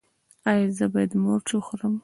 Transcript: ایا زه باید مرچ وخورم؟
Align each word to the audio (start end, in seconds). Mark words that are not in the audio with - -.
ایا 0.49 0.67
زه 0.77 0.85
باید 0.93 1.11
مرچ 1.23 1.47
وخورم؟ 1.53 1.93